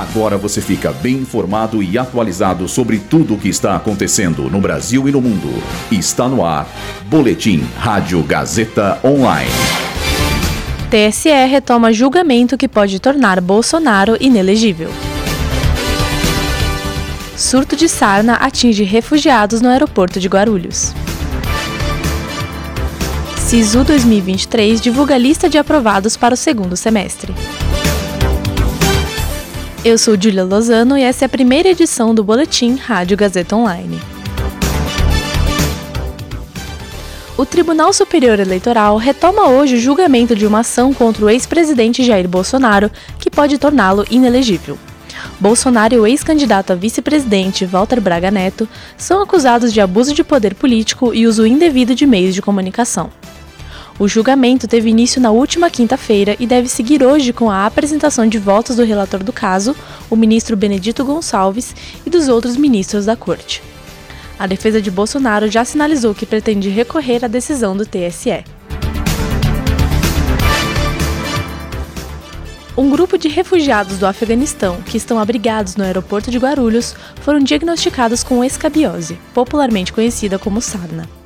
[0.00, 5.06] Agora você fica bem informado e atualizado sobre tudo o que está acontecendo no Brasil
[5.06, 5.62] e no mundo.
[5.92, 6.66] Está no ar.
[7.04, 9.50] Boletim Rádio Gazeta Online.
[10.88, 14.90] TSE retoma julgamento que pode tornar Bolsonaro inelegível.
[17.36, 20.94] Surto de sarna atinge refugiados no aeroporto de Guarulhos.
[23.36, 27.34] SISU 2023 divulga lista de aprovados para o segundo semestre.
[29.82, 33.98] Eu sou Julia Lozano e essa é a primeira edição do Boletim Rádio Gazeta Online.
[37.34, 42.28] O Tribunal Superior Eleitoral retoma hoje o julgamento de uma ação contra o ex-presidente Jair
[42.28, 44.78] Bolsonaro, que pode torná-lo inelegível.
[45.40, 50.54] Bolsonaro e o ex-candidato a vice-presidente Walter Braga Neto são acusados de abuso de poder
[50.54, 53.10] político e uso indevido de meios de comunicação.
[54.00, 58.38] O julgamento teve início na última quinta-feira e deve seguir hoje com a apresentação de
[58.38, 59.76] votos do relator do caso,
[60.08, 63.62] o ministro Benedito Gonçalves, e dos outros ministros da corte.
[64.38, 68.42] A defesa de Bolsonaro já sinalizou que pretende recorrer à decisão do TSE.
[72.74, 78.24] Um grupo de refugiados do Afeganistão que estão abrigados no aeroporto de Guarulhos foram diagnosticados
[78.24, 81.19] com escabiose, popularmente conhecida como sarna.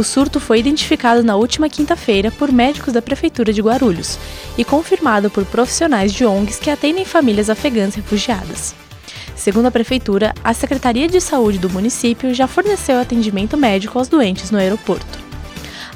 [0.00, 4.18] O surto foi identificado na última quinta-feira por médicos da Prefeitura de Guarulhos
[4.56, 8.74] e confirmado por profissionais de ONGs que atendem famílias afegãs refugiadas.
[9.36, 14.50] Segundo a Prefeitura, a Secretaria de Saúde do município já forneceu atendimento médico aos doentes
[14.50, 15.18] no aeroporto.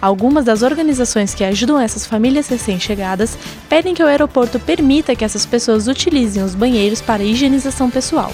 [0.00, 5.46] Algumas das organizações que ajudam essas famílias recém-chegadas pedem que o aeroporto permita que essas
[5.46, 8.32] pessoas utilizem os banheiros para higienização pessoal,